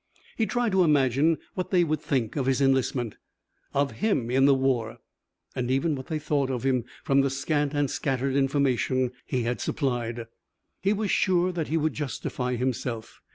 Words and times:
He 0.35 0.47
tried 0.47 0.71
to 0.71 0.83
imagine 0.83 1.37
what 1.53 1.69
they 1.69 1.83
would 1.83 2.01
think 2.01 2.35
of 2.35 2.47
his 2.47 2.59
enlistment, 2.59 3.17
of 3.71 3.91
him 3.97 4.31
in 4.31 4.45
the 4.45 4.55
war; 4.55 4.97
and 5.55 5.69
even 5.69 5.93
what 5.93 6.07
they 6.07 6.17
thought 6.17 6.49
of 6.49 6.63
him 6.63 6.85
from 7.03 7.21
the 7.21 7.29
scant 7.29 7.75
and 7.75 7.87
scattered 7.87 8.35
information 8.35 9.11
he 9.27 9.43
had 9.43 9.61
supplied. 9.61 10.25
He 10.81 10.91
was 10.91 11.11
sure 11.11 11.51
that 11.51 11.67
he 11.67 11.77
would 11.77 11.93
justify 11.93 12.55
himself. 12.55 13.21